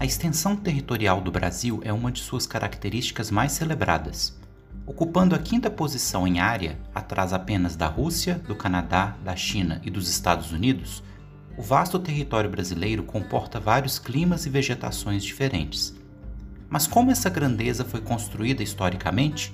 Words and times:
A 0.00 0.04
extensão 0.04 0.54
territorial 0.54 1.20
do 1.20 1.32
Brasil 1.32 1.80
é 1.82 1.92
uma 1.92 2.12
de 2.12 2.20
suas 2.20 2.46
características 2.46 3.32
mais 3.32 3.50
celebradas. 3.50 4.38
Ocupando 4.86 5.34
a 5.34 5.40
quinta 5.40 5.68
posição 5.68 6.24
em 6.24 6.38
área, 6.38 6.78
atrás 6.94 7.32
apenas 7.32 7.74
da 7.74 7.88
Rússia, 7.88 8.36
do 8.46 8.54
Canadá, 8.54 9.16
da 9.24 9.34
China 9.34 9.80
e 9.84 9.90
dos 9.90 10.08
Estados 10.08 10.52
Unidos, 10.52 11.02
o 11.56 11.62
vasto 11.62 11.98
território 11.98 12.48
brasileiro 12.48 13.02
comporta 13.02 13.58
vários 13.58 13.98
climas 13.98 14.46
e 14.46 14.50
vegetações 14.50 15.24
diferentes. 15.24 15.92
Mas 16.70 16.86
como 16.86 17.10
essa 17.10 17.28
grandeza 17.28 17.84
foi 17.84 18.00
construída 18.00 18.62
historicamente? 18.62 19.52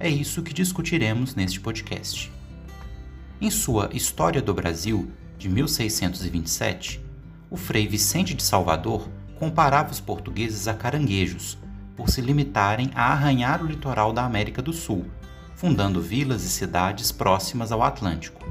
É 0.00 0.08
isso 0.08 0.42
que 0.42 0.52
discutiremos 0.52 1.36
neste 1.36 1.60
podcast. 1.60 2.32
Em 3.40 3.48
sua 3.48 3.90
História 3.92 4.42
do 4.42 4.52
Brasil, 4.52 5.08
de 5.38 5.48
1627, 5.48 7.00
o 7.48 7.56
frei 7.56 7.86
Vicente 7.86 8.34
de 8.34 8.42
Salvador 8.42 9.08
comparava 9.38 9.92
os 9.92 10.00
portugueses 10.00 10.66
a 10.66 10.74
caranguejos, 10.74 11.58
por 11.96 12.10
se 12.10 12.20
limitarem 12.20 12.90
a 12.94 13.12
arranhar 13.12 13.62
o 13.62 13.66
litoral 13.66 14.12
da 14.12 14.24
América 14.24 14.60
do 14.60 14.72
Sul, 14.72 15.06
fundando 15.54 16.00
vilas 16.00 16.44
e 16.44 16.48
cidades 16.48 17.10
próximas 17.10 17.72
ao 17.72 17.82
Atlântico. 17.82 18.44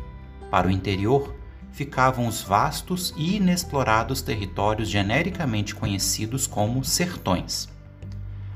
Para 0.50 0.68
o 0.68 0.72
interior, 0.72 1.36
ficavam 1.72 2.28
os 2.28 2.42
vastos 2.42 3.14
e 3.16 3.36
inexplorados 3.38 4.22
territórios 4.22 4.90
genericamente 4.90 5.76
conhecidos 5.76 6.48
como 6.48 6.84
sertões. 6.84 7.70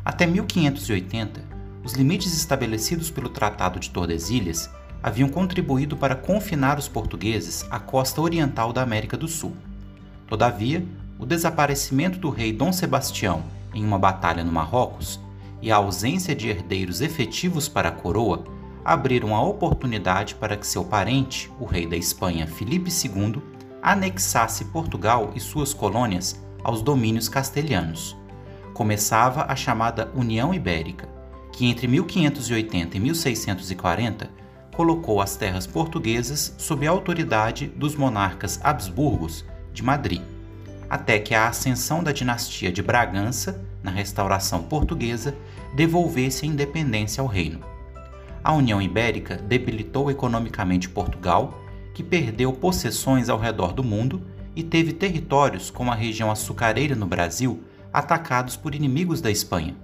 Até 0.03 0.25
1580, 0.25 1.41
os 1.83 1.93
limites 1.93 2.35
estabelecidos 2.35 3.11
pelo 3.11 3.29
Tratado 3.29 3.79
de 3.79 3.89
Tordesilhas 3.89 4.69
haviam 5.03 5.29
contribuído 5.29 5.95
para 5.97 6.15
confinar 6.15 6.77
os 6.77 6.87
portugueses 6.87 7.65
à 7.69 7.79
costa 7.79 8.21
oriental 8.21 8.71
da 8.71 8.81
América 8.81 9.17
do 9.17 9.27
Sul. 9.27 9.55
Todavia, 10.27 10.85
o 11.21 11.25
desaparecimento 11.25 12.17
do 12.17 12.31
rei 12.31 12.51
Dom 12.51 12.73
Sebastião 12.73 13.43
em 13.75 13.85
uma 13.85 13.99
batalha 13.99 14.43
no 14.43 14.51
Marrocos 14.51 15.19
e 15.61 15.71
a 15.71 15.75
ausência 15.75 16.35
de 16.35 16.49
herdeiros 16.49 16.99
efetivos 16.99 17.69
para 17.69 17.89
a 17.89 17.91
coroa 17.91 18.43
abriram 18.83 19.35
a 19.35 19.43
oportunidade 19.43 20.33
para 20.33 20.57
que 20.57 20.65
seu 20.65 20.83
parente, 20.83 21.51
o 21.59 21.65
rei 21.65 21.85
da 21.85 21.95
Espanha 21.95 22.47
Filipe 22.47 22.89
II, 22.89 23.39
anexasse 23.83 24.65
Portugal 24.65 25.31
e 25.35 25.39
suas 25.39 25.75
colônias 25.75 26.43
aos 26.63 26.81
domínios 26.81 27.29
castelhanos. 27.29 28.17
Começava 28.73 29.45
a 29.47 29.55
chamada 29.55 30.11
União 30.15 30.51
Ibérica, 30.51 31.07
que 31.51 31.67
entre 31.67 31.87
1580 31.87 32.97
e 32.97 32.99
1640 32.99 34.27
colocou 34.75 35.21
as 35.21 35.35
terras 35.35 35.67
portuguesas 35.67 36.55
sob 36.57 36.87
a 36.87 36.89
autoridade 36.89 37.67
dos 37.67 37.95
monarcas 37.95 38.59
Habsburgos 38.63 39.45
de 39.71 39.83
Madrid, 39.83 40.23
até 40.91 41.17
que 41.19 41.33
a 41.33 41.47
ascensão 41.47 42.03
da 42.03 42.11
dinastia 42.11 42.69
de 42.69 42.81
Bragança, 42.81 43.63
na 43.81 43.89
restauração 43.89 44.61
portuguesa, 44.63 45.33
devolvesse 45.73 46.43
a 46.43 46.49
independência 46.49 47.21
ao 47.21 47.27
reino. 47.27 47.61
A 48.43 48.51
União 48.51 48.81
Ibérica 48.81 49.37
debilitou 49.37 50.11
economicamente 50.11 50.89
Portugal, 50.89 51.57
que 51.93 52.03
perdeu 52.03 52.51
possessões 52.51 53.29
ao 53.29 53.39
redor 53.39 53.71
do 53.71 53.81
mundo 53.81 54.21
e 54.53 54.63
teve 54.63 54.91
territórios 54.91 55.71
como 55.71 55.89
a 55.89 55.95
região 55.95 56.29
açucareira 56.29 56.93
no 56.93 57.05
Brasil 57.05 57.63
atacados 57.93 58.57
por 58.57 58.75
inimigos 58.75 59.21
da 59.21 59.31
Espanha. 59.31 59.77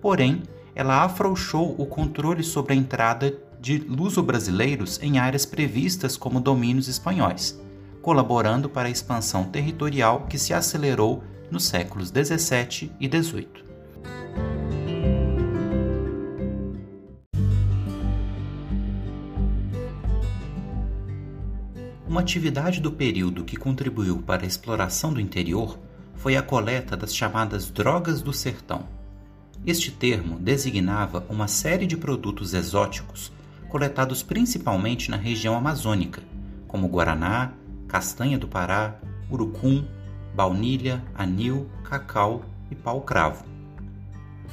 Porém, 0.00 0.44
ela 0.72 1.02
afrouxou 1.02 1.74
o 1.76 1.84
controle 1.84 2.44
sobre 2.44 2.74
a 2.74 2.76
entrada 2.76 3.34
de 3.60 3.78
luso-brasileiros 3.78 5.02
em 5.02 5.18
áreas 5.18 5.44
previstas 5.44 6.16
como 6.16 6.40
domínios 6.40 6.86
espanhóis, 6.86 7.60
colaborando 8.04 8.68
para 8.68 8.86
a 8.86 8.90
expansão 8.90 9.44
territorial 9.44 10.26
que 10.28 10.36
se 10.36 10.52
acelerou 10.52 11.24
nos 11.50 11.64
séculos 11.64 12.10
17 12.10 12.92
e 13.00 13.08
18. 13.08 13.64
Uma 22.06 22.20
atividade 22.20 22.78
do 22.78 22.92
período 22.92 23.42
que 23.42 23.56
contribuiu 23.56 24.18
para 24.18 24.42
a 24.42 24.46
exploração 24.46 25.10
do 25.10 25.18
interior 25.18 25.78
foi 26.14 26.36
a 26.36 26.42
coleta 26.42 26.98
das 26.98 27.16
chamadas 27.16 27.70
drogas 27.70 28.20
do 28.20 28.34
sertão. 28.34 28.86
Este 29.66 29.90
termo 29.90 30.38
designava 30.38 31.24
uma 31.30 31.48
série 31.48 31.86
de 31.86 31.96
produtos 31.96 32.52
exóticos 32.52 33.32
coletados 33.70 34.22
principalmente 34.22 35.10
na 35.10 35.16
região 35.16 35.56
amazônica, 35.56 36.22
como 36.68 36.86
guaraná, 36.86 37.54
castanha 37.94 38.36
do 38.36 38.48
Pará, 38.48 38.96
urucum, 39.30 39.84
baunilha, 40.34 41.00
anil, 41.14 41.70
cacau 41.84 42.44
e 42.68 42.74
pau-cravo. 42.74 43.44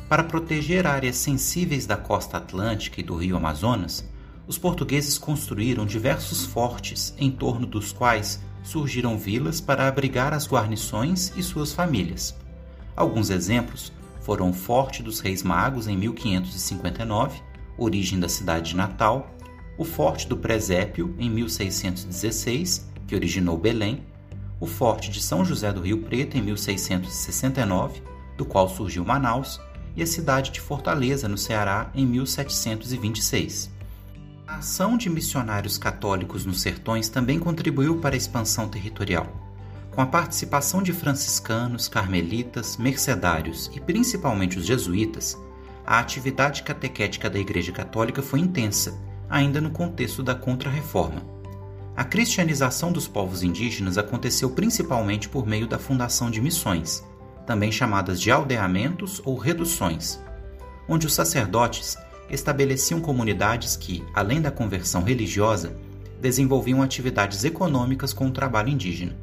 Para 0.07 0.23
proteger 0.23 0.85
áreas 0.85 1.15
sensíveis 1.15 1.87
da 1.87 1.97
costa 1.97 2.37
atlântica 2.37 3.01
e 3.01 3.03
do 3.03 3.15
rio 3.15 3.35
Amazonas, 3.35 4.07
os 4.45 4.59
portugueses 4.59 5.17
construíram 5.17 5.87
diversos 5.87 6.45
fortes 6.45 7.15
em 7.17 7.31
torno 7.31 7.65
dos 7.65 7.91
quais 7.91 8.39
surgiram 8.61 9.17
vilas 9.17 9.59
para 9.59 9.87
abrigar 9.87 10.35
as 10.35 10.47
guarnições 10.47 11.33
e 11.35 11.41
suas 11.41 11.73
famílias. 11.73 12.37
Alguns 12.95 13.31
exemplos 13.31 13.91
foram 14.21 14.51
o 14.51 14.53
Forte 14.53 15.01
dos 15.01 15.19
Reis 15.19 15.41
Magos 15.41 15.87
em 15.87 15.97
1559 15.97 17.41
origem 17.75 18.19
da 18.19 18.29
cidade 18.29 18.69
de 18.69 18.75
Natal, 18.75 19.31
o 19.79 19.83
Forte 19.83 20.27
do 20.27 20.37
Presépio, 20.37 21.15
em 21.17 21.27
1616, 21.27 22.90
que 23.11 23.15
originou 23.17 23.57
Belém, 23.57 24.05
o 24.57 24.65
Forte 24.65 25.11
de 25.11 25.21
São 25.21 25.43
José 25.43 25.73
do 25.73 25.81
Rio 25.81 25.97
Preto, 25.97 26.37
em 26.37 26.41
1669, 26.41 28.01
do 28.37 28.45
qual 28.45 28.69
surgiu 28.69 29.03
Manaus, 29.03 29.59
e 29.97 30.01
a 30.01 30.07
cidade 30.07 30.49
de 30.49 30.61
Fortaleza, 30.61 31.27
no 31.27 31.37
Ceará, 31.37 31.91
em 31.93 32.05
1726. 32.05 33.69
A 34.47 34.55
ação 34.55 34.95
de 34.95 35.09
missionários 35.09 35.77
católicos 35.77 36.45
nos 36.45 36.61
sertões 36.61 37.09
também 37.09 37.37
contribuiu 37.37 37.97
para 37.97 38.15
a 38.15 38.17
expansão 38.17 38.69
territorial. 38.69 39.27
Com 39.93 39.99
a 39.99 40.05
participação 40.05 40.81
de 40.81 40.93
franciscanos, 40.93 41.89
carmelitas, 41.89 42.77
mercedários 42.77 43.69
e 43.75 43.81
principalmente 43.81 44.57
os 44.57 44.65
jesuítas, 44.65 45.37
a 45.85 45.99
atividade 45.99 46.63
catequética 46.63 47.29
da 47.29 47.39
Igreja 47.39 47.73
Católica 47.73 48.21
foi 48.21 48.39
intensa, 48.39 48.97
ainda 49.29 49.59
no 49.59 49.71
contexto 49.71 50.23
da 50.23 50.33
Contra-Reforma. 50.33 51.30
A 52.01 52.03
cristianização 52.03 52.91
dos 52.91 53.07
povos 53.07 53.43
indígenas 53.43 53.95
aconteceu 53.95 54.49
principalmente 54.49 55.29
por 55.29 55.45
meio 55.45 55.67
da 55.67 55.77
fundação 55.77 56.31
de 56.31 56.41
missões, 56.41 57.05
também 57.45 57.71
chamadas 57.71 58.19
de 58.19 58.31
aldeamentos 58.31 59.21
ou 59.23 59.37
reduções, 59.37 60.19
onde 60.89 61.05
os 61.05 61.13
sacerdotes 61.13 61.95
estabeleciam 62.27 62.99
comunidades 62.99 63.75
que, 63.75 64.03
além 64.15 64.41
da 64.41 64.49
conversão 64.49 65.03
religiosa, 65.03 65.77
desenvolviam 66.19 66.81
atividades 66.81 67.43
econômicas 67.43 68.13
com 68.13 68.25
o 68.25 68.31
trabalho 68.31 68.69
indígena. 68.69 69.15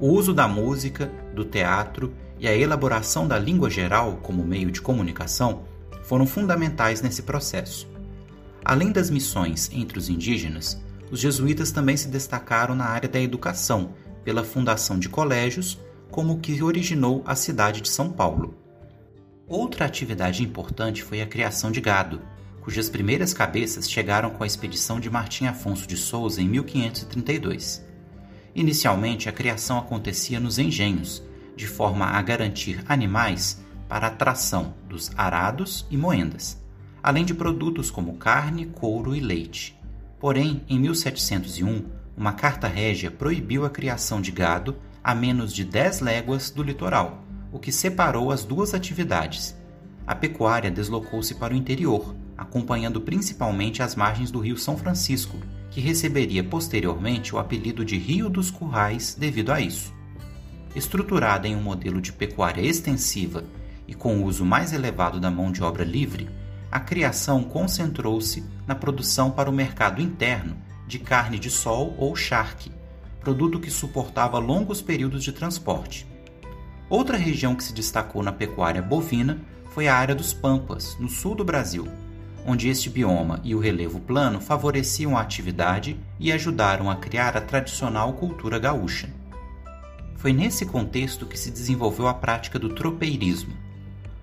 O 0.00 0.08
uso 0.08 0.32
da 0.32 0.48
música, 0.48 1.12
do 1.34 1.44
teatro 1.44 2.14
e 2.40 2.48
a 2.48 2.56
elaboração 2.56 3.28
da 3.28 3.38
língua 3.38 3.68
geral 3.68 4.18
como 4.22 4.42
meio 4.42 4.70
de 4.70 4.80
comunicação 4.80 5.64
foram 6.04 6.26
fundamentais 6.26 7.02
nesse 7.02 7.20
processo. 7.20 7.86
Além 8.64 8.92
das 8.92 9.10
missões 9.10 9.70
entre 9.74 9.98
os 9.98 10.08
indígenas, 10.08 10.80
os 11.10 11.20
jesuítas 11.20 11.70
também 11.70 11.96
se 11.96 12.08
destacaram 12.08 12.74
na 12.74 12.86
área 12.86 13.08
da 13.08 13.20
educação, 13.20 13.94
pela 14.24 14.44
fundação 14.44 14.98
de 14.98 15.08
colégios, 15.08 15.78
como 16.10 16.34
o 16.34 16.38
que 16.38 16.62
originou 16.62 17.22
a 17.26 17.34
cidade 17.34 17.80
de 17.80 17.88
São 17.88 18.10
Paulo. 18.10 18.54
Outra 19.46 19.86
atividade 19.86 20.42
importante 20.42 21.02
foi 21.02 21.22
a 21.22 21.26
criação 21.26 21.70
de 21.70 21.80
gado, 21.80 22.20
cujas 22.60 22.90
primeiras 22.90 23.32
cabeças 23.32 23.90
chegaram 23.90 24.28
com 24.28 24.44
a 24.44 24.46
expedição 24.46 25.00
de 25.00 25.08
Martim 25.08 25.46
Afonso 25.46 25.86
de 25.86 25.96
Souza 25.96 26.42
em 26.42 26.48
1532. 26.48 27.82
Inicialmente, 28.54 29.28
a 29.28 29.32
criação 29.32 29.78
acontecia 29.78 30.38
nos 30.38 30.58
engenhos, 30.58 31.22
de 31.56 31.66
forma 31.66 32.04
a 32.04 32.20
garantir 32.20 32.84
animais 32.86 33.62
para 33.88 34.08
a 34.08 34.10
tração 34.10 34.74
dos 34.86 35.10
arados 35.16 35.86
e 35.90 35.96
moendas, 35.96 36.62
além 37.02 37.24
de 37.24 37.32
produtos 37.32 37.90
como 37.90 38.18
carne, 38.18 38.66
couro 38.66 39.16
e 39.16 39.20
leite. 39.20 39.77
Porém, 40.20 40.62
em 40.68 40.78
1701, 40.78 41.84
uma 42.16 42.32
carta 42.32 42.66
régia 42.66 43.10
proibiu 43.10 43.64
a 43.64 43.70
criação 43.70 44.20
de 44.20 44.32
gado 44.32 44.76
a 45.02 45.14
menos 45.14 45.52
de 45.52 45.64
10 45.64 46.00
léguas 46.00 46.50
do 46.50 46.62
litoral, 46.62 47.22
o 47.52 47.58
que 47.58 47.70
separou 47.70 48.32
as 48.32 48.44
duas 48.44 48.74
atividades. 48.74 49.56
A 50.06 50.14
pecuária 50.14 50.70
deslocou-se 50.70 51.34
para 51.34 51.54
o 51.54 51.56
interior, 51.56 52.14
acompanhando 52.36 53.00
principalmente 53.00 53.82
as 53.82 53.94
margens 53.94 54.30
do 54.30 54.40
rio 54.40 54.56
São 54.56 54.76
Francisco, 54.76 55.36
que 55.70 55.80
receberia 55.80 56.42
posteriormente 56.42 57.34
o 57.34 57.38
apelido 57.38 57.84
de 57.84 57.96
Rio 57.96 58.28
dos 58.28 58.50
Currais 58.50 59.14
devido 59.18 59.52
a 59.52 59.60
isso. 59.60 59.94
Estruturada 60.74 61.46
em 61.46 61.54
um 61.54 61.62
modelo 61.62 62.00
de 62.00 62.12
pecuária 62.12 62.62
extensiva 62.62 63.44
e 63.86 63.94
com 63.94 64.18
o 64.18 64.24
uso 64.24 64.44
mais 64.44 64.72
elevado 64.72 65.20
da 65.20 65.30
mão 65.30 65.52
de 65.52 65.62
obra 65.62 65.84
livre, 65.84 66.28
a 66.70 66.78
criação 66.78 67.42
concentrou-se 67.42 68.44
na 68.66 68.74
produção 68.74 69.30
para 69.30 69.48
o 69.48 69.52
mercado 69.52 70.02
interno 70.02 70.56
de 70.86 70.98
carne 70.98 71.38
de 71.38 71.50
sol 71.50 71.94
ou 71.98 72.14
charque, 72.14 72.70
produto 73.20 73.60
que 73.60 73.70
suportava 73.70 74.38
longos 74.38 74.80
períodos 74.80 75.22
de 75.22 75.32
transporte. 75.32 76.06
Outra 76.88 77.16
região 77.16 77.54
que 77.54 77.64
se 77.64 77.72
destacou 77.72 78.22
na 78.22 78.32
pecuária 78.32 78.80
bovina 78.80 79.38
foi 79.70 79.88
a 79.88 79.94
área 79.94 80.14
dos 80.14 80.32
Pampas, 80.32 80.96
no 80.98 81.08
sul 81.08 81.34
do 81.34 81.44
Brasil, 81.44 81.86
onde 82.46 82.68
este 82.68 82.88
bioma 82.88 83.40
e 83.44 83.54
o 83.54 83.58
relevo 83.58 84.00
plano 84.00 84.40
favoreciam 84.40 85.16
a 85.16 85.20
atividade 85.20 85.98
e 86.18 86.32
ajudaram 86.32 86.90
a 86.90 86.96
criar 86.96 87.36
a 87.36 87.40
tradicional 87.40 88.14
cultura 88.14 88.58
gaúcha. 88.58 89.10
Foi 90.16 90.32
nesse 90.32 90.64
contexto 90.64 91.26
que 91.26 91.38
se 91.38 91.50
desenvolveu 91.50 92.08
a 92.08 92.14
prática 92.14 92.58
do 92.58 92.70
tropeirismo. 92.70 93.54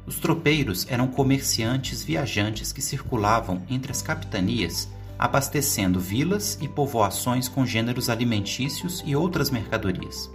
Os 0.08 0.20
tropeiros 0.20 0.86
eram 0.88 1.08
comerciantes 1.08 2.04
viajantes 2.04 2.72
que 2.72 2.82
circulavam 2.82 3.64
entre 3.70 3.92
as 3.92 4.02
capitanias, 4.02 4.88
abastecendo 5.18 6.00
vilas 6.00 6.60
e 6.62 6.68
povoações 6.68 7.48
com 7.48 7.66
gêneros 7.66 8.10
alimentícios 8.10 9.02
e 9.06 9.16
outras 9.16 9.50
mercadorias. 9.50 10.30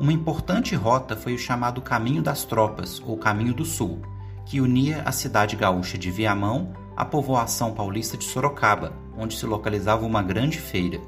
Uma 0.00 0.12
importante 0.12 0.74
rota 0.74 1.16
foi 1.16 1.34
o 1.34 1.38
chamado 1.38 1.80
Caminho 1.80 2.22
das 2.22 2.44
Tropas, 2.44 3.00
ou 3.06 3.16
Caminho 3.16 3.54
do 3.54 3.64
Sul, 3.64 4.02
que 4.44 4.60
unia 4.60 5.02
a 5.04 5.12
cidade 5.12 5.54
gaúcha 5.56 5.96
de 5.96 6.10
Viamão 6.10 6.74
à 6.96 7.04
povoação 7.04 7.72
paulista 7.72 8.16
de 8.16 8.24
Sorocaba, 8.24 8.92
onde 9.16 9.36
se 9.36 9.46
localizava 9.46 10.04
uma 10.04 10.22
grande 10.22 10.58
feira. 10.58 11.00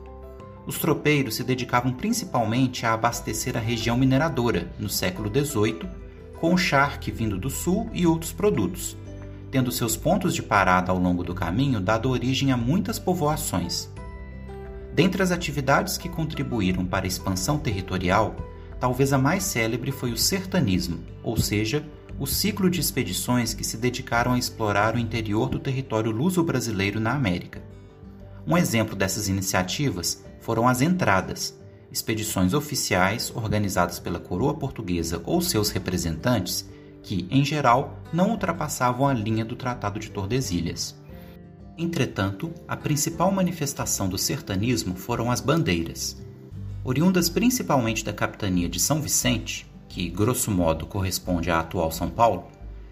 Os 0.67 0.79
tropeiros 0.79 1.37
se 1.37 1.45
dedicavam 1.45 1.93
principalmente 1.93 2.87
a 2.87 2.93
abastecer 2.93 3.57
a 3.57 3.61
região 3.61 3.97
mineradora, 3.97 4.71
no 4.79 4.89
século 4.89 5.29
XVIII, 5.29 6.08
com 6.41 6.55
o 6.55 6.59
charque 6.59 7.11
vindo 7.11 7.39
do 7.39 7.51
sul 7.51 7.89
e 7.93 8.07
outros 8.07 8.33
produtos, 8.33 8.97
tendo 9.51 9.73
seus 9.73 9.97
pontos 9.97 10.35
de 10.35 10.43
parada 10.43 10.93
ao 10.93 10.99
longo 10.99 11.25
do 11.25 11.35
caminho 11.35 11.81
dado 11.81 12.11
origem 12.11 12.53
a 12.53 12.57
muitas 12.57 12.99
povoações. 12.99 13.89
Dentre 14.95 15.23
as 15.23 15.31
atividades 15.31 15.97
que 15.97 16.09
contribuíram 16.09 16.85
para 16.85 17.07
a 17.07 17.09
expansão 17.09 17.59
territorial, 17.59 18.37
talvez 18.81 19.13
a 19.13 19.19
mais 19.19 19.45
célebre 19.45 19.93
foi 19.93 20.13
o 20.13 20.17
sertanismo, 20.17 20.99
ou 21.23 21.37
seja, 21.37 21.85
o 22.19 22.27
ciclo 22.27 22.69
de 22.69 22.81
expedições 22.81 23.55
que 23.55 23.63
se 23.63 23.77
dedicaram 23.77 24.33
a 24.33 24.39
explorar 24.39 24.97
o 24.97 24.99
interior 24.99 25.49
do 25.49 25.59
território 25.59 26.11
luso-brasileiro 26.11 26.99
na 26.99 27.13
América. 27.15 27.63
Um 28.47 28.57
exemplo 28.57 28.97
dessas 28.97 29.29
iniciativas 29.29 30.25
foram 30.41 30.67
as 30.67 30.81
entradas, 30.81 31.57
expedições 31.91 32.55
oficiais 32.55 33.33
organizadas 33.35 33.99
pela 33.99 34.21
coroa 34.21 34.55
portuguesa 34.55 35.23
ou 35.25 35.41
seus 35.41 35.71
representantes, 35.71 36.69
que, 37.03 37.27
em 37.31 37.45
geral, 37.45 37.99
não 38.13 38.31
ultrapassavam 38.31 39.07
a 39.07 39.15
linha 39.15 39.45
do 39.45 39.57
Tratado 39.57 39.99
de 39.99 40.11
Tordesilhas. 40.11 40.95
Entretanto, 41.77 42.53
a 42.67 42.77
principal 42.77 43.31
manifestação 43.31 44.09
do 44.09 44.19
sertanismo 44.19 44.97
foram 44.97 45.31
as 45.31 45.41
bandeiras. 45.41 46.21
Oriundas 46.85 47.29
principalmente 47.29 48.05
da 48.05 48.13
capitania 48.13 48.69
de 48.69 48.81
São 48.81 49.01
Vicente, 49.01 49.67
que 49.89 50.09
grosso 50.09 50.51
modo 50.51 50.87
corresponde 50.87 51.51
à 51.51 51.61
atual 51.61 51.91
São 51.91 52.11
Paulo, 52.11 52.49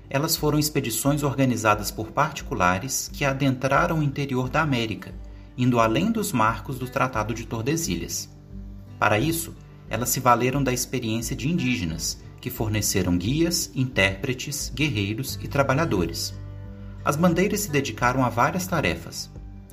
elas 0.08 0.36
foram 0.36 0.58
expedições 0.58 1.22
organizadas 1.22 1.90
por 1.90 2.12
particulares 2.12 3.10
que 3.12 3.24
adentraram 3.24 3.98
o 3.98 4.02
interior 4.02 4.48
da 4.48 4.62
América, 4.62 5.12
indo 5.58 5.80
além 5.80 6.12
dos 6.12 6.32
marcos 6.32 6.78
do 6.78 6.88
Tratado 6.88 7.34
de 7.34 7.44
Tordesilhas. 7.44 8.35
Para 8.98 9.18
isso, 9.18 9.54
elas 9.88 10.08
se 10.08 10.20
valeram 10.20 10.62
da 10.62 10.72
experiência 10.72 11.36
de 11.36 11.48
indígenas, 11.48 12.18
que 12.40 12.50
forneceram 12.50 13.16
guias, 13.16 13.70
intérpretes, 13.74 14.70
guerreiros 14.74 15.38
e 15.42 15.48
trabalhadores. 15.48 16.34
As 17.04 17.16
bandeiras 17.16 17.60
se 17.60 17.70
dedicaram 17.70 18.24
a 18.24 18.28
várias 18.28 18.66
tarefas. 18.66 19.30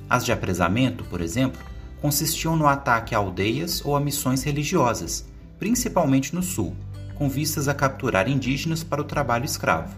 As 0.08 0.24
de 0.24 0.32
apresamento, 0.32 1.04
por 1.04 1.20
exemplo, 1.20 1.60
consistiam 2.00 2.54
no 2.54 2.66
ataque 2.66 3.14
a 3.14 3.18
aldeias 3.18 3.84
ou 3.84 3.96
a 3.96 4.00
missões 4.00 4.42
religiosas, 4.42 5.24
principalmente 5.58 6.34
no 6.34 6.42
sul, 6.42 6.76
com 7.14 7.28
vistas 7.28 7.68
a 7.68 7.74
capturar 7.74 8.28
indígenas 8.28 8.84
para 8.84 9.00
o 9.00 9.04
trabalho 9.04 9.44
escravo. 9.44 9.96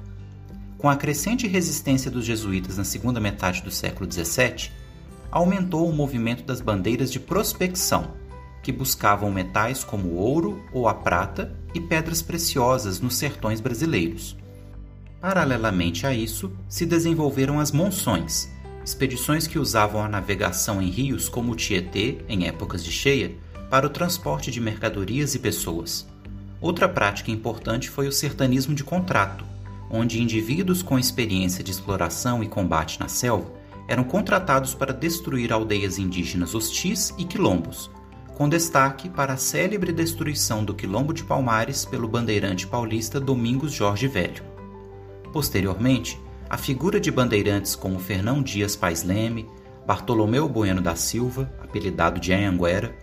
Com 0.78 0.88
a 0.88 0.96
crescente 0.96 1.46
resistência 1.46 2.11
dos 2.11 2.25
jesuítas 2.25 2.76
na 2.76 2.84
segunda 2.84 3.19
metade 3.19 3.62
do 3.62 3.70
século 3.70 4.11
XVII, 4.11 4.70
aumentou 5.31 5.88
o 5.88 5.93
movimento 5.93 6.44
das 6.44 6.61
bandeiras 6.61 7.11
de 7.11 7.19
prospecção, 7.19 8.12
que 8.66 8.72
buscavam 8.72 9.30
metais 9.30 9.84
como 9.84 10.08
o 10.08 10.16
ouro 10.16 10.60
ou 10.72 10.88
a 10.88 10.94
prata 10.94 11.54
e 11.72 11.80
pedras 11.80 12.20
preciosas 12.20 12.98
nos 12.98 13.14
sertões 13.14 13.60
brasileiros. 13.60 14.36
Paralelamente 15.20 16.04
a 16.04 16.12
isso, 16.12 16.50
se 16.68 16.84
desenvolveram 16.84 17.60
as 17.60 17.70
monções, 17.70 18.50
expedições 18.84 19.46
que 19.46 19.56
usavam 19.56 20.02
a 20.02 20.08
navegação 20.08 20.82
em 20.82 20.90
rios 20.90 21.28
como 21.28 21.52
o 21.52 21.54
Tietê, 21.54 22.18
em 22.28 22.48
épocas 22.48 22.82
de 22.82 22.90
cheia, 22.90 23.36
para 23.70 23.86
o 23.86 23.90
transporte 23.90 24.50
de 24.50 24.60
mercadorias 24.60 25.36
e 25.36 25.38
pessoas. 25.38 26.04
Outra 26.60 26.88
prática 26.88 27.30
importante 27.30 27.88
foi 27.88 28.08
o 28.08 28.12
sertanismo 28.12 28.74
de 28.74 28.82
contrato, 28.82 29.44
onde 29.88 30.20
indivíduos 30.20 30.82
com 30.82 30.98
experiência 30.98 31.62
de 31.62 31.70
exploração 31.70 32.42
e 32.42 32.48
combate 32.48 32.98
na 32.98 33.06
selva 33.06 33.48
eram 33.86 34.02
contratados 34.02 34.74
para 34.74 34.92
destruir 34.92 35.52
aldeias 35.52 36.00
indígenas 36.00 36.52
hostis 36.52 37.14
e 37.16 37.24
quilombos, 37.24 37.88
com 38.37 38.50
destaque 38.50 39.09
para 39.09 39.33
a 39.33 39.37
célebre 39.38 39.91
destruição 39.94 40.62
do 40.62 40.75
Quilombo 40.75 41.15
de 41.15 41.25
Palmares 41.25 41.87
pelo 41.87 42.06
bandeirante 42.06 42.67
paulista 42.67 43.19
Domingos 43.19 43.73
Jorge 43.73 44.06
Velho. 44.06 44.44
Posteriormente, 45.33 46.21
a 46.47 46.59
figura 46.59 47.00
de 47.00 47.11
bandeirantes 47.11 47.75
como 47.75 47.99
Fernão 47.99 48.43
Dias 48.43 48.77
Pais 48.77 49.03
Leme, 49.03 49.49
Bartolomeu 49.87 50.47
Bueno 50.50 50.83
da 50.83 50.94
Silva, 50.94 51.50
apelidado 51.62 52.21
de 52.21 52.31
Anhanguera, 52.35 52.94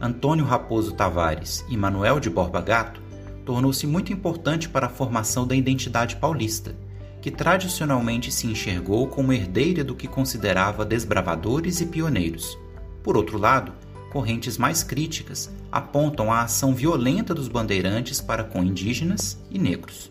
Antônio 0.00 0.44
Raposo 0.44 0.92
Tavares 0.94 1.64
e 1.68 1.76
Manuel 1.76 2.20
de 2.20 2.30
Borba 2.30 2.60
Gato, 2.60 3.02
tornou-se 3.44 3.88
muito 3.88 4.12
importante 4.12 4.68
para 4.68 4.86
a 4.86 4.90
formação 4.90 5.48
da 5.48 5.56
identidade 5.56 6.14
paulista, 6.14 6.76
que 7.20 7.32
tradicionalmente 7.32 8.30
se 8.30 8.46
enxergou 8.46 9.08
como 9.08 9.32
herdeira 9.32 9.82
do 9.82 9.96
que 9.96 10.06
considerava 10.06 10.84
desbravadores 10.84 11.80
e 11.80 11.86
pioneiros. 11.86 12.56
Por 13.02 13.16
outro 13.16 13.36
lado, 13.36 13.72
correntes 14.16 14.56
mais 14.56 14.82
críticas 14.82 15.50
apontam 15.70 16.32
a 16.32 16.40
ação 16.40 16.74
violenta 16.74 17.34
dos 17.34 17.48
bandeirantes 17.48 18.18
para 18.18 18.42
com 18.42 18.64
indígenas 18.64 19.38
e 19.50 19.58
negros. 19.58 20.10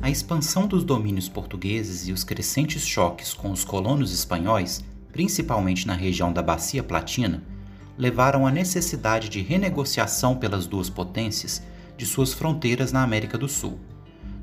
A 0.00 0.08
expansão 0.08 0.66
dos 0.66 0.82
domínios 0.82 1.28
portugueses 1.28 2.08
e 2.08 2.12
os 2.12 2.24
crescentes 2.24 2.86
choques 2.86 3.34
com 3.34 3.50
os 3.50 3.62
colonos 3.62 4.14
espanhóis, 4.14 4.82
principalmente 5.12 5.86
na 5.86 5.92
região 5.92 6.32
da 6.32 6.40
Bacia 6.40 6.82
Platina, 6.82 7.42
levaram 7.98 8.46
à 8.46 8.50
necessidade 8.50 9.28
de 9.28 9.42
renegociação 9.42 10.36
pelas 10.36 10.66
duas 10.66 10.88
potências 10.88 11.62
de 11.98 12.06
suas 12.06 12.32
fronteiras 12.32 12.92
na 12.92 13.02
América 13.02 13.36
do 13.36 13.46
Sul. 13.46 13.78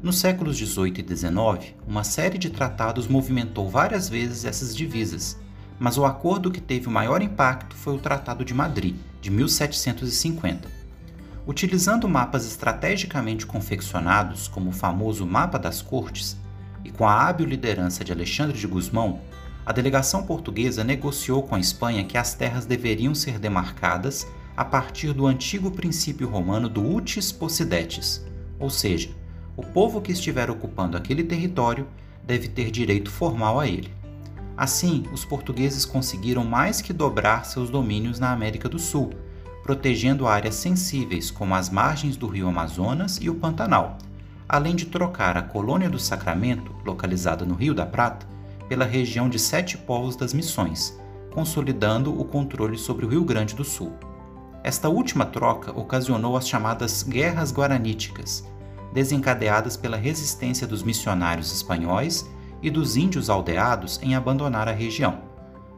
Nos 0.08 0.20
séculos 0.20 0.56
XVIII 0.56 1.04
e 1.06 1.18
XIX, 1.18 1.76
uma 1.86 2.02
série 2.02 2.38
de 2.38 2.50
tratados 2.50 3.10
movimentou 3.10 3.70
várias 3.70 4.08
vezes 4.08 4.46
essas 4.46 4.74
divisas, 4.74 5.38
mas 5.78 5.98
o 5.98 6.06
acordo 6.06 6.50
que 6.50 6.62
teve 6.62 6.88
o 6.88 6.92
maior 6.92 7.22
impacto 7.22 7.76
foi 7.76 7.94
o 7.94 8.00
Tratado 8.00 8.46
de 8.46 8.54
Madrid, 8.54 8.96
de 9.20 9.30
1750 9.30 10.70
Utilizando 11.46 12.08
mapas 12.08 12.46
estrategicamente 12.46 13.46
confeccionados, 13.46 14.48
como 14.48 14.70
o 14.70 14.74
famoso 14.74 15.26
Mapa 15.26 15.60
das 15.60 15.82
Cortes, 15.82 16.38
e 16.86 16.90
com 16.90 17.06
a 17.06 17.28
hábil 17.28 17.46
liderança 17.46 18.02
de 18.02 18.14
Alexandre 18.14 18.58
de 18.58 18.66
Gusmão, 18.66 19.20
a 19.66 19.74
delegação 19.74 20.24
portuguesa 20.24 20.86
negociou 20.86 21.44
com 21.44 21.56
a 21.56 21.60
Espanha 21.60 22.06
que 22.06 22.18
as 22.18 22.34
terras 22.34 22.66
deveriam 22.66 23.14
ser 23.14 23.40
demarcadas 23.40 24.26
a 24.56 24.64
partir 24.64 25.12
do 25.12 25.28
antigo 25.28 25.70
princípio 25.70 26.30
romano 26.30 26.70
do 26.70 26.96
utis 26.96 27.30
possidetis, 27.30 28.26
ou 28.58 28.70
seja, 28.70 29.10
o 29.58 29.62
povo 29.62 30.00
que 30.00 30.14
estiver 30.14 30.50
ocupando 30.50 30.96
aquele 30.96 31.24
território 31.24 31.86
deve 32.24 32.48
ter 32.48 32.72
direito 32.72 33.12
formal 33.12 33.60
a 33.60 33.68
ele. 33.68 33.92
Assim, 34.56 35.04
os 35.12 35.26
portugueses 35.26 35.84
conseguiram 35.84 36.46
mais 36.46 36.80
que 36.80 36.94
dobrar 36.94 37.44
seus 37.46 37.70
domínios 37.70 38.20
na 38.20 38.32
América 38.32 38.70
do 38.70 38.80
Sul 38.80 39.12
protegendo 39.68 40.28
áreas 40.28 40.56
sensíveis 40.56 41.30
como 41.30 41.54
as 41.54 41.70
margens 41.70 42.16
do 42.16 42.26
rio 42.26 42.48
Amazonas 42.48 43.20
e 43.22 43.30
o 43.30 43.36
Pantanal, 43.36 43.98
além 44.48 44.74
de 44.74 44.86
trocar 44.86 45.36
a 45.36 45.42
colônia 45.42 45.90
do 45.90 46.00
Sacramento, 46.00 46.74
localizada 46.86 47.44
no 47.44 47.54
Rio 47.54 47.74
da 47.74 47.86
Prata, 47.86 48.26
pela 48.70 48.86
região 48.86 49.28
de 49.28 49.38
Sete 49.38 49.78
Povos 49.78 50.16
das 50.16 50.34
Missões, 50.34 50.98
consolidando 51.34 52.18
o 52.18 52.24
controle 52.24 52.78
sobre 52.78 53.06
o 53.06 53.10
Rio 53.10 53.26
Grande 53.26 53.54
do 53.54 53.66
Sul. 53.66 53.92
Esta 54.64 54.88
última 54.88 55.26
troca 55.26 55.78
ocasionou 55.78 56.38
as 56.38 56.48
chamadas 56.48 57.04
Guerras 57.04 57.52
Guaraníticas, 57.52 58.48
desencadeadas 58.94 59.78
pela 59.78 59.98
resistência 59.98 60.66
dos 60.66 60.84
missionários 60.84 61.52
espanhóis 61.54 62.30
e 62.62 62.70
dos 62.70 62.96
índios 62.96 63.30
aldeados 63.30 64.00
em 64.02 64.16
abandonar 64.16 64.68
a 64.68 64.74
região. 64.74 65.22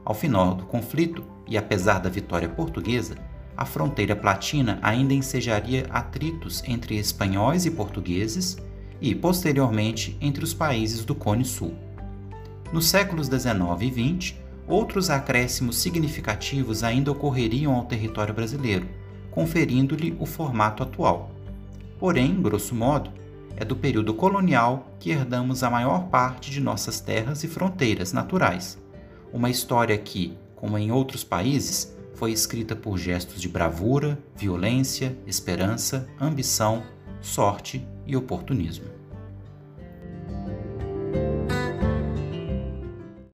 Ao 0.06 0.14
final 0.14 0.56
do 0.56 0.66
conflito, 0.66 1.24
e 1.48 1.58
apesar 1.58 2.00
da 2.00 2.10
vitória 2.10 2.48
portuguesa, 2.48 3.16
a 3.58 3.66
fronteira 3.66 4.16
platina 4.16 4.80
ainda 4.82 5.14
ensejaria 5.14 5.86
atritos 5.90 6.64
entre 6.66 6.98
espanhóis 6.98 7.66
e 7.66 7.72
portugueses 7.72 8.58
e, 9.02 9.14
posteriormente, 9.14 10.18
entre 10.22 10.44
os 10.44 10.54
países 10.54 11.04
do 11.04 11.14
Cone 11.14 11.44
Sul. 11.44 11.74
Nos 12.72 12.88
séculos 12.88 13.28
19 13.28 13.86
e 13.86 13.92
20, 13.92 14.42
outros 14.68 15.10
acréscimos 15.10 15.78
significativos 15.78 16.84
ainda 16.84 17.12
ocorreriam 17.12 17.74
ao 17.74 17.86
território 17.86 18.34
brasileiro, 18.34 18.88
conferindo-lhe 19.32 20.16
o 20.20 20.26
formato 20.26 20.84
atual. 20.84 21.32
Porém, 22.00 22.42
grosso 22.42 22.74
modo, 22.74 23.12
é 23.58 23.66
do 23.66 23.76
período 23.76 24.14
colonial 24.14 24.90
que 25.00 25.12
herdamos 25.12 25.64
a 25.64 25.70
maior 25.70 26.08
parte 26.08 26.50
de 26.50 26.62
nossas 26.62 27.02
terras 27.02 27.44
e 27.44 27.48
fronteiras 27.48 28.14
naturais. 28.14 28.78
Uma 29.34 29.50
história 29.50 29.98
que, 29.98 30.38
como 30.56 30.78
em 30.78 30.92
outros 30.92 31.26
países, 31.26 31.94
foi 32.14 32.32
escrita 32.32 32.76
por 32.76 32.98
gestos 32.98 33.42
de 33.42 33.50
bravura, 33.50 34.18
violência, 34.36 35.18
esperança, 35.28 36.08
ambição, 36.20 36.84
sorte 37.22 37.86
e 38.08 38.16
oportunismo. 38.16 38.99